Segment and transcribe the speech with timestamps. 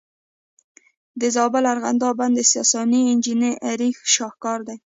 [1.21, 4.77] د زابل ارغنداب بند د ساساني انجینرۍ شاهکار دی